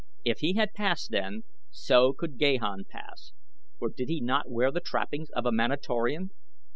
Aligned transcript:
If 0.25 0.39
he 0.39 0.53
had 0.55 0.73
passed 0.73 1.11
then, 1.11 1.43
so 1.69 2.11
could 2.11 2.39
Gahan 2.39 2.85
pass, 2.89 3.33
for 3.77 3.87
did 3.95 4.09
he 4.09 4.19
not 4.19 4.49
wear 4.49 4.71
the 4.71 4.79
trappings 4.81 5.29
of 5.29 5.45
a 5.45 5.51
Manatorian? 5.51 6.31